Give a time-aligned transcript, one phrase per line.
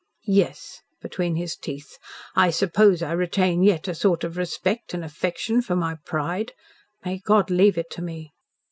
[0.33, 1.99] "Yes," between his teeth.
[2.35, 6.53] "I suppose I retain yet a sort of respect and affection for my pride.
[7.05, 8.31] May God leave it to me!"